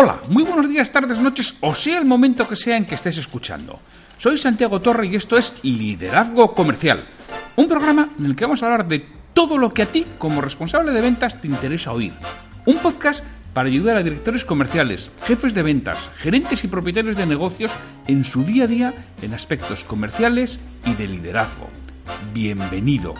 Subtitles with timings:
[0.00, 3.18] Hola, muy buenos días, tardes, noches, o sea el momento que sea en que estés
[3.18, 3.80] escuchando.
[4.16, 7.00] Soy Santiago Torre y esto es Liderazgo Comercial,
[7.56, 10.40] un programa en el que vamos a hablar de todo lo que a ti, como
[10.40, 12.12] responsable de ventas, te interesa oír.
[12.64, 17.72] Un podcast para ayudar a directores comerciales, jefes de ventas, gerentes y propietarios de negocios
[18.06, 21.68] en su día a día en aspectos comerciales y de liderazgo.
[22.32, 23.16] Bienvenido.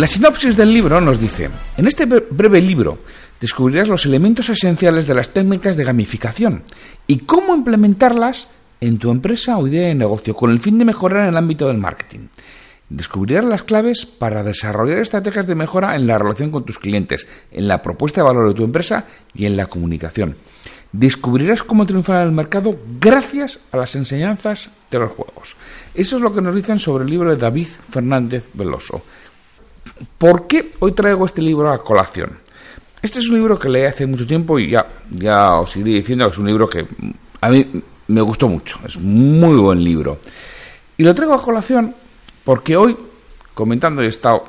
[0.00, 3.00] La sinopsis del libro nos dice, en este breve libro
[3.38, 6.62] descubrirás los elementos esenciales de las técnicas de gamificación
[7.06, 8.48] y cómo implementarlas
[8.80, 11.68] en tu empresa o idea de negocio con el fin de mejorar en el ámbito
[11.68, 12.28] del marketing.
[12.88, 17.68] Descubrirás las claves para desarrollar estrategias de mejora en la relación con tus clientes, en
[17.68, 20.34] la propuesta de valor de tu empresa y en la comunicación.
[20.92, 25.56] Descubrirás cómo triunfar en el mercado gracias a las enseñanzas de los juegos.
[25.94, 29.02] Eso es lo que nos dicen sobre el libro de David Fernández Veloso.
[30.18, 32.38] ¿Por qué hoy traigo este libro a colación?
[33.02, 36.26] Este es un libro que leí hace mucho tiempo y ya, ya os iré diciendo
[36.26, 36.86] que es un libro que
[37.40, 38.78] a mí me gustó mucho.
[38.86, 40.18] Es muy buen libro.
[40.96, 41.94] Y lo traigo a colación
[42.44, 42.96] porque hoy,
[43.54, 44.44] comentando, he estado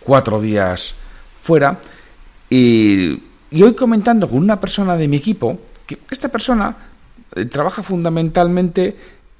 [0.00, 0.94] cuatro días
[1.34, 1.78] fuera
[2.48, 3.12] y,
[3.52, 6.76] hoy comentando con una persona de mi equipo, que esta persona
[7.34, 8.96] eh, trabaja fundamentalmente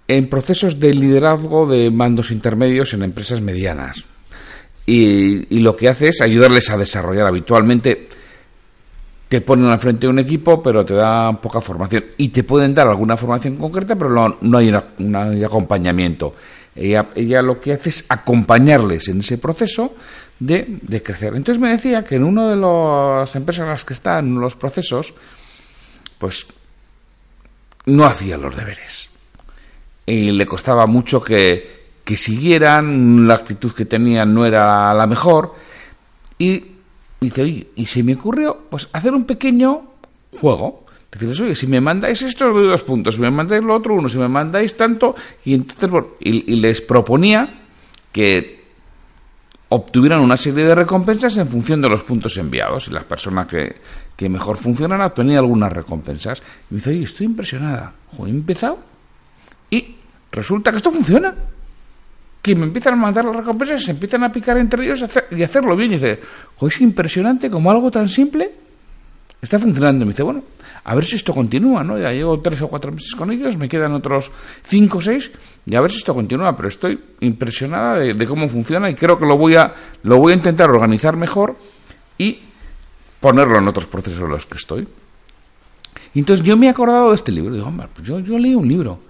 [0.08, 4.04] en procesos de liderazgo de mandos intermedios en empresas medianas.
[4.87, 8.09] Y, lo que hace es ayudarles a desarrollar habitualmente.
[9.28, 12.04] Te ponen al frente de un equipo, pero te dan poca formación.
[12.16, 16.34] Y te pueden dar alguna formación concreta, pero no, no hay un acompañamiento.
[16.75, 19.94] Ella, lo que hace es acompañarles en ese proceso
[20.38, 21.34] de, crecer.
[21.34, 24.56] Entonces me decía que en una de las empresas en las que está, en los
[24.56, 25.12] procesos,
[26.19, 26.47] pues
[27.87, 29.10] no hacía los deberes.
[30.06, 35.54] Y le costaba mucho que, que siguieran, la actitud que tenían no era la mejor.
[36.38, 36.64] Y
[37.20, 39.82] dice, y se me ocurrió pues hacer un pequeño
[40.41, 43.76] juego Decirles, oye, si me mandáis esto, os doy dos puntos, si me mandáis lo
[43.76, 45.14] otro, uno, si me mandáis tanto,
[45.44, 47.60] y entonces, y, les proponía
[48.10, 48.62] que
[49.68, 53.76] obtuvieran una serie de recompensas en función de los puntos enviados, y las personas que,
[54.16, 56.41] que mejor funcionan obtenían algunas recompensas.
[56.70, 57.92] Y me dice, oye, estoy impresionada.
[58.18, 58.78] he empezado
[59.68, 59.96] y
[60.30, 61.34] resulta que esto funciona.
[62.42, 65.77] Que me empiezan a mandar las recompensas, se empiezan a picar entre ellos y hacerlo
[65.77, 65.92] bien.
[65.92, 66.21] Y dice,
[66.60, 68.53] es impresionante como algo tan simple
[69.42, 70.04] está funcionando.
[70.04, 70.42] Y me dice, bueno,
[70.84, 71.98] a ver si esto continúa, ¿no?
[71.98, 74.30] Ya llevo tres o cuatro meses con ellos, me quedan otros
[74.62, 75.30] cinco o seis,
[75.66, 79.27] y a ver si esto continúa, pero estoy impresionada de, cómo funciona y creo que
[79.27, 79.74] lo voy a,
[80.04, 81.56] lo voy a intentar organizar mejor
[82.16, 82.39] y
[83.21, 84.89] ponerlo en otros procesos en los que estoy.
[86.15, 88.54] Y entonces yo me he acordado de este libro, digo, hombre, pues yo, yo leí
[88.54, 89.00] un libro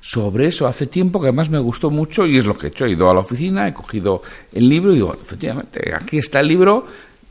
[0.00, 2.86] sobre eso hace tiempo que además me gustó mucho y es lo que he hecho.
[2.86, 6.48] He ido a la oficina, he cogido el libro y digo, efectivamente, aquí está el
[6.48, 6.86] libro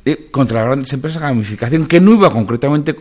[0.05, 2.95] eh, contra las grandes empresas de gamificación, que no iba concretamente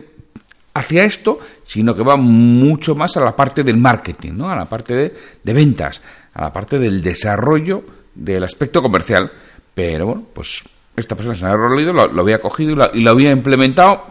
[0.73, 4.49] hacia esto, sino que va mucho más a la parte del marketing, ¿no?
[4.49, 4.95] a la parte
[5.43, 6.01] de, ventas,
[6.33, 7.83] a la parte del desarrollo
[8.15, 9.31] del aspecto comercial.
[9.73, 10.63] Pero bueno, pues
[10.95, 14.05] esta persona se había leído, lo, había cogido y lo, había implementado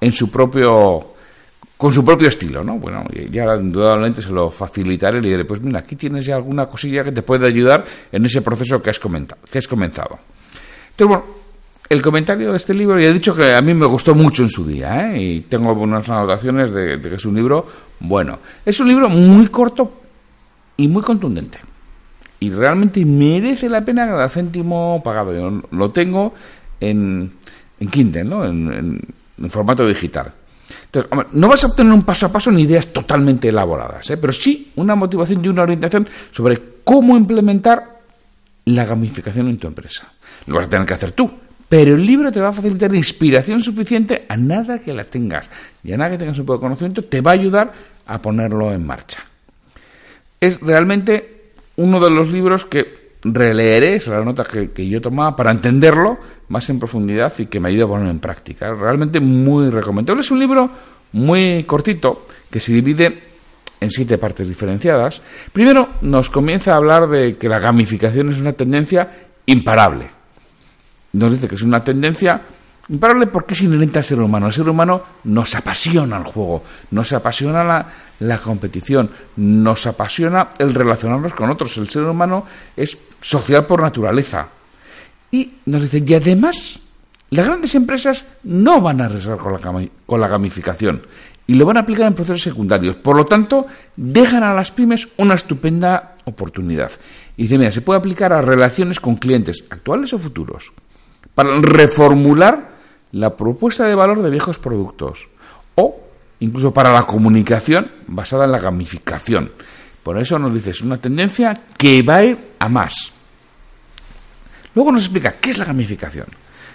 [0.00, 1.13] en su propio
[1.76, 2.78] con su propio estilo, ¿no?
[2.78, 6.66] Bueno, ya indudablemente se lo facilitaré y le diré, pues mira, aquí tienes ya alguna
[6.66, 10.18] cosilla que te puede ayudar en ese proceso que has, comentado, que has comenzado.
[10.90, 11.24] Entonces, bueno,
[11.88, 14.48] el comentario de este libro, ya he dicho que a mí me gustó mucho en
[14.48, 15.22] su día, ¿eh?
[15.22, 17.66] y tengo unas anotaciones de, que es un libro
[18.00, 18.38] bueno.
[18.64, 20.00] Es un libro muy corto
[20.76, 21.58] y muy contundente
[22.44, 25.32] y realmente merece la pena cada céntimo pagado.
[25.32, 26.34] Yo lo tengo
[26.78, 27.32] en,
[27.80, 28.44] en Kindle, ¿no?
[28.44, 29.00] En,
[29.48, 30.32] formato digital.
[30.94, 34.16] Entonces, no vas a obtener un paso a paso ni ideas totalmente elaboradas, ¿eh?
[34.16, 38.00] pero sí una motivación y una orientación sobre cómo implementar
[38.66, 40.12] la gamificación en tu empresa.
[40.46, 41.30] Lo vas a tener que hacer tú,
[41.68, 45.50] pero el libro te va a facilitar inspiración suficiente a nada que la tengas
[45.82, 47.72] y a nada que tengas un poco de conocimiento, te va a ayudar
[48.06, 49.24] a ponerlo en marcha.
[50.40, 55.50] Es realmente uno de los libros que releeré, es la nota que, yo tomaba para
[55.50, 56.18] entenderlo
[56.48, 58.72] más en profundidad y que me ayude a ponerlo en práctica.
[58.72, 60.20] Realmente muy recomendable.
[60.20, 60.70] Es un libro
[61.12, 63.18] muy cortito que se divide
[63.80, 65.22] en siete partes diferenciadas.
[65.52, 70.10] Primero nos comienza a hablar de que la gamificación es una tendencia imparable.
[71.12, 72.42] Nos dice que es una tendencia
[72.88, 74.46] Imparable porque es inherente al ser humano.
[74.46, 77.86] El ser humano nos apasiona el juego, nos apasiona
[78.18, 81.76] la, competición, nos apasiona el relacionarnos con otros.
[81.78, 82.44] El ser humano
[82.76, 84.48] es social por naturaleza.
[85.30, 86.80] Y nos dice, y además,
[87.30, 91.06] las grandes empresas no van a arriesgar con la, con la gamificación
[91.46, 92.96] y lo van a aplicar en procesos secundarios.
[92.96, 93.66] Por lo tanto,
[93.96, 96.92] dejan a las pymes una estupenda oportunidad.
[97.36, 100.72] Y dice, mira, se puede aplicar a relaciones con clientes actuales o futuros
[101.34, 102.73] para reformular
[103.14, 105.28] la propuesta de valor de viejos productos
[105.76, 106.00] o
[106.40, 109.52] incluso para la comunicación basada en la gamificación.
[110.02, 113.12] Por eso nos dice, es una tendencia que va a ir a más.
[114.74, 116.26] Luego nos explica qué es la gamificación.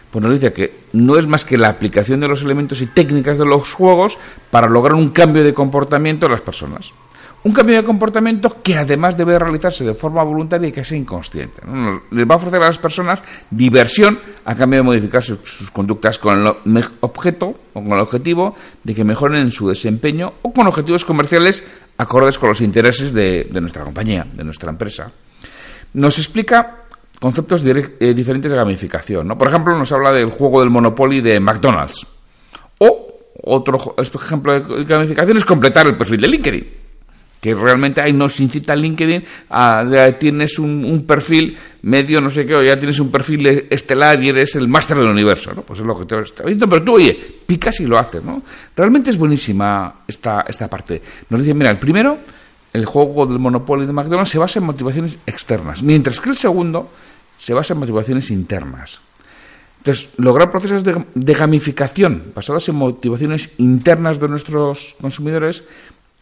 [0.10, 3.38] Pues nos dice que no es más que la aplicación de los elementos y técnicas
[3.38, 4.18] de los juegos
[4.50, 6.94] para lograr un cambio de comportamiento de las personas.
[7.42, 11.62] Un cambio de comportamiento que además debe realizarse de forma voluntaria y sea inconsciente.
[12.12, 16.38] Les va a ofrecer a las personas diversión a cambio de modificar sus, conductas con
[16.38, 21.06] el objeto o con el objetivo de que mejoren en su desempeño o con objetivos
[21.06, 21.66] comerciales
[21.98, 25.10] acordes con los intereses de, nuestra compañía, de nuestra empresa.
[25.94, 26.84] Nos explica
[27.22, 29.26] conceptos eh, diferentes de gamificación.
[29.26, 29.38] ¿no?
[29.38, 32.06] Por ejemplo, nos habla del juego del Monopoly de McDonald's.
[32.80, 33.08] O
[33.44, 36.79] otro ejemplo de gamificación es completar el perfil de LinkedIn
[37.40, 39.84] que realmente ahí nos incita LinkedIn a
[40.20, 44.56] tienes un, perfil medio no sé qué o ya tienes un perfil estelar y eres
[44.56, 47.18] el máster del universo no pues es lo que te está viendo pero tú oye
[47.46, 48.44] picas y lo haces no
[48.76, 51.02] realmente es buenísima esta esta parte.
[51.30, 52.18] Nos dice mira el primero
[52.74, 56.92] el juego del monopolio de McDonald's se basa en motivaciones externas mientras que el segundo
[57.38, 59.00] se basa en motivaciones internas.
[59.80, 65.64] Entonces, lograr procesos de, gamificación basados en motivaciones internas de nuestros consumidores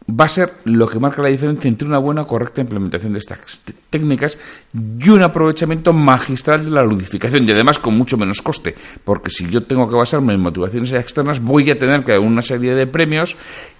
[0.09, 3.61] va a ser lo que marca la diferencia entre una buena correcta implementación de estas
[3.89, 4.37] técnicas
[4.73, 8.73] y un aprovechamiento magistral de la ludificación y además con mucho menos coste,
[9.03, 12.41] porque si yo tengo que basarme en motivaciones externas voy a tener que dar una
[12.41, 13.35] serie de premios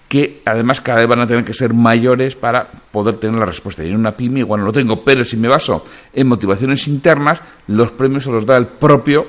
[0.06, 3.84] que además cada vez van a tener que ser mayores para poder tener la respuesta.
[3.84, 5.84] Y en una pyme igual no lo tengo, pero si me baso
[6.14, 9.26] en motivaciones internas, los premios se los da el propio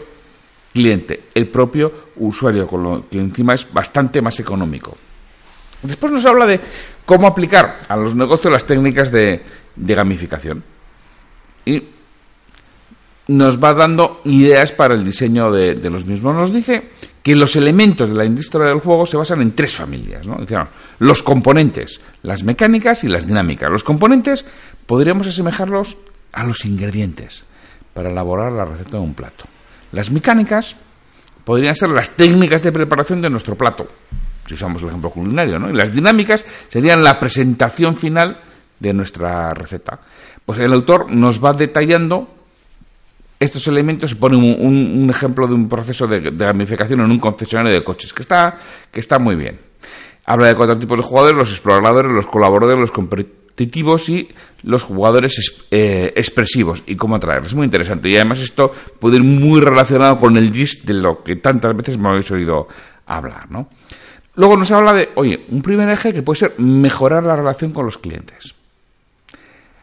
[0.73, 4.95] cliente, el propio usuario, con lo que encima es bastante más económico.
[5.81, 6.59] Después nos habla de
[7.05, 9.41] cómo aplicar a los negocios las técnicas de,
[9.75, 10.63] gamificación.
[11.65, 11.83] Y
[13.27, 16.35] nos va dando ideas para el diseño de, los mismos.
[16.35, 16.89] Nos dice
[17.23, 20.27] que los elementos de la industria del juego se basan en tres familias.
[20.27, 20.37] ¿no?
[20.99, 23.69] los componentes, las mecánicas y las dinámicas.
[23.71, 24.45] Los componentes
[24.85, 25.97] podríamos asemejarlos
[26.31, 27.43] a los ingredientes
[27.93, 29.45] para elaborar la receta de un plato.
[29.91, 30.75] Las mecánicas
[31.43, 33.87] podrían ser las técnicas de preparación de nuestro plato
[34.49, 35.69] si usamos el ejemplo culinario, ¿no?
[35.69, 38.37] Y las dinámicas serían la presentación final
[38.79, 39.99] de nuestra receta.
[40.43, 42.27] Pues el autor nos va detallando
[43.39, 48.11] estos elementos pone un, ejemplo de un proceso de, gamificación en un concesionario de coches,
[48.11, 48.57] que está,
[48.91, 49.59] que está muy bien.
[50.25, 54.27] Habla de cuatro tipos de jugadores, los exploradores, los colaboradores, los competitivos y
[54.63, 57.51] los jugadores eh, expresivos y cómo atraerlos.
[57.51, 58.09] Es muy interesante.
[58.09, 61.97] Y además esto puede ir muy relacionado con el gist de lo que tantas veces
[61.97, 62.67] me habéis oído
[63.05, 63.69] hablar, ¿no?
[64.35, 67.85] Luego nos habla de, oye, un primer eje que puede ser mejorar la relación con
[67.85, 68.55] los clientes.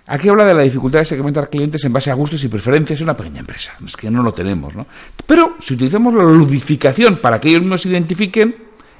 [0.08, 3.04] Aquí habla de la dificultad de segmentar clientes en base a gustos y preferencias en
[3.04, 3.72] una pequeña empresa.
[3.84, 4.86] Es que no lo tenemos, ¿no?
[5.26, 8.54] Pero si utilizamos la ludificación para que ellos nos identifiquen,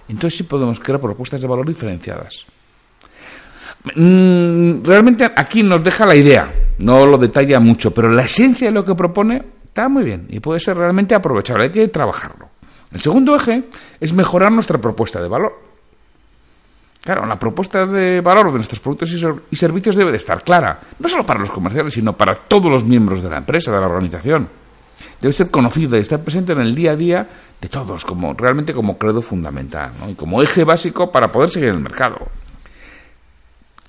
[0.09, 2.45] entonces sí podemos crear propuestas de valor diferenciadas.
[3.95, 8.75] Mm, realmente aquí nos deja la idea, no lo detalla mucho, pero la esencia de
[8.75, 12.46] lo que propone está muy bien y puede ser realmente aprovechable, hay que trabajarlo.
[12.93, 13.65] El segundo eje
[14.01, 15.61] es mejorar nuestra propuesta de valor.
[17.03, 19.13] Claro, la propuesta de valor de nuestros productos
[19.51, 22.85] y servicios debe de estar clara, no solo para los comerciales, sino para todos los
[22.85, 24.49] miembros de la empresa, de la organización.
[25.21, 27.29] Debe ser conocida y estar presente en el día a día
[27.61, 31.77] de todos, como realmente como credo fundamental y como eje básico para poder seguir en
[31.77, 32.29] el mercado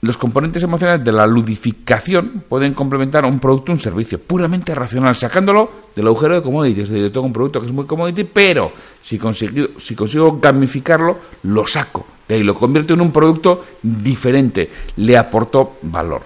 [0.02, 4.76] los componentes emocionales de la ludificación pueden complementar a un producto o un servicio puramente
[4.76, 6.90] racional, sacándolo del agujero de commodities.
[6.90, 11.66] Yo tengo un producto que es muy commodity, pero si consigo, si consigo gamificarlo, lo
[11.66, 16.22] saco y lo convierto en un producto diferente, le aporto valor.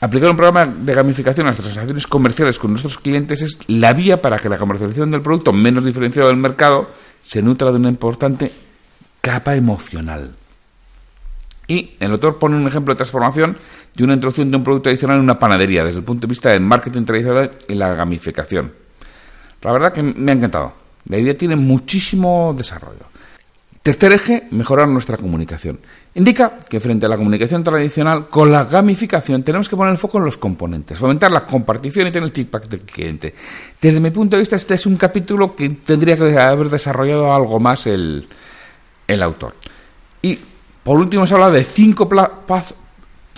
[0.00, 4.20] Aplicar un programa de gamificación a las transacciones comerciales con nuestros clientes es la vía
[4.20, 6.90] para que la comercialización del producto menos diferenciado del mercado
[7.22, 8.50] se nutra de una importante
[9.22, 10.34] capa emocional.
[11.66, 13.58] Y el autor pone un ejemplo de transformación
[13.94, 16.50] de una introducción de un producto adicional en una panadería, desde el punto de vista
[16.50, 18.72] del marketing tradicional y la gamificación.
[19.62, 20.72] La verdad que me ha encantado.
[21.06, 23.14] La idea tiene muchísimo desarrollo.
[23.82, 25.78] Tercer eje, mejorar nuestra comunicación.
[26.14, 30.16] Indica que frente a la comunicación tradicional, con la gamificación tenemos que poner el foco
[30.16, 33.34] en los componentes, fomentar la compartición y tener el feedback del cliente.
[33.78, 37.60] Desde mi punto de vista, este es un capítulo que tendría que haber desarrollado algo
[37.60, 38.26] más el,
[39.06, 39.54] el autor.
[40.22, 40.38] Y
[40.84, 42.08] por último, se habla de cinco,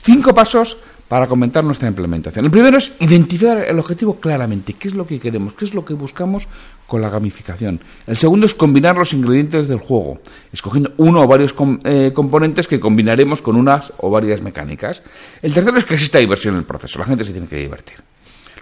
[0.03, 0.77] cinco pasos
[1.09, 2.45] para comentar nuestra implementación.
[2.45, 5.85] El primero es identificar el objetivo claramente, qué es lo que queremos, qué es lo
[5.85, 6.49] que buscamos
[6.87, 7.81] con la gamificación.
[8.07, 10.19] El segundo es combinar los ingredientes del juego,
[10.53, 15.03] escogiendo uno o varios eh, componentes que combinaremos con unas o varias mecánicas.
[15.43, 17.97] El tercero es que exista diversión en el proceso, la gente se tiene que divertir.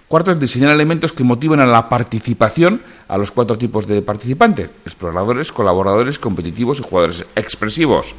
[0.07, 4.69] Cuarto es diseñar elementos que motiven a la participación a los cuatro tipos de participantes,
[4.85, 8.13] exploradores, colaboradores, competitivos y jugadores expresivos.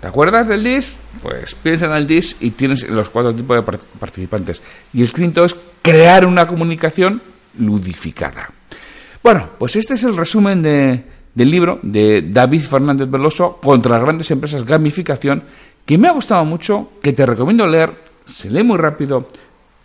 [0.00, 0.94] ¿Te acuerdas del DIS?
[1.22, 4.62] Pues piensa en el DIS y tienes los cuatro tipos de participantes.
[4.94, 7.20] Y el quinto es crear una comunicación
[7.58, 8.50] ludificada.
[9.22, 14.30] Bueno, pues este es el resumen del libro de David Fernández Veloso contra las grandes
[14.30, 15.42] empresas gamificación,
[15.84, 17.92] que me ha gustado mucho, que te recomiendo leer,
[18.24, 19.28] se lee muy rápido,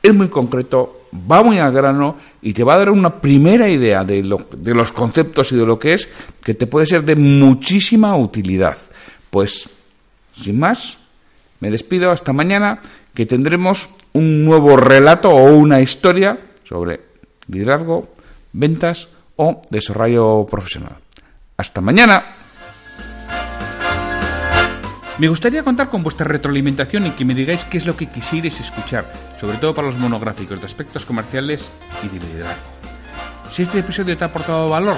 [0.01, 4.05] es muy concreto, va muy al grano y te va a dar una primera idea
[4.05, 4.24] de,
[4.57, 6.07] de los conceptos y de lo que es,
[6.41, 8.77] que te puede ser de muchísima utilidad.
[9.29, 9.67] Pues
[10.36, 10.98] sin más,
[11.60, 12.80] me despido hasta mañana,
[13.13, 17.01] que tendremos un nuevo relato o una historia sobre
[17.48, 18.10] liderazgo,
[18.54, 20.98] ventas o desarrollo profesional.
[21.58, 22.36] Hasta mañana.
[25.18, 28.60] Me gustaría contar con vuestra retroalimentación y que me digáis qué es lo que quisierais
[28.60, 31.72] escuchar, sobre todo para los monográficos de aspectos comerciales
[32.04, 32.68] y de liderazgo.
[33.54, 34.98] Si este episodio te ha aportado valor,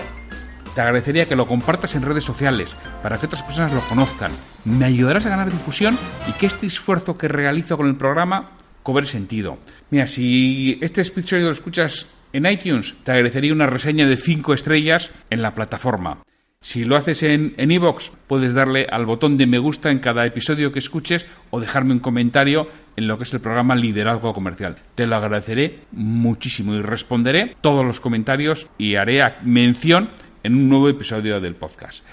[0.77, 4.31] te agradecería que lo compartas en redes sociales para que otras personas lo conozcan.
[4.63, 5.97] Me ayudarás a ganar difusión
[6.29, 8.51] y que este esfuerzo que realizo con el programa
[8.83, 9.57] cobre sentido.
[9.89, 15.09] Mira, si este episodio lo escuchas en iTunes, te agradecería una reseña de 5 estrellas
[15.31, 16.19] en la plataforma.
[16.61, 20.71] Si lo haces en iVoox, puedes darle al botón de me gusta en cada episodio
[20.71, 24.75] que escuches o dejarme un comentario en lo que es el programa Liderazgo Comercial.
[24.93, 30.09] Te lo agradeceré muchísimo y responderé todos los comentarios y haré mención
[30.43, 32.03] en un nuevo episodio del podcast.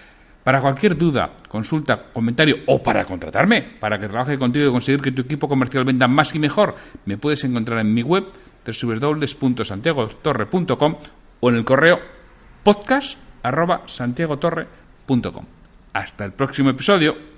[0.45, 5.11] Para cualquier duda, consulta, comentario o para contratarme, para que trabaje contigo y conseguir que
[5.13, 6.77] tu equipo comercial venda más y mejor,
[7.07, 8.25] me puedes encontrar en mi web
[8.65, 10.97] www.santiagotorre.com
[11.41, 11.99] o en el correo
[12.63, 15.45] podcast.santiagotorre.com.
[15.95, 17.34] Hasta el próximo episodio.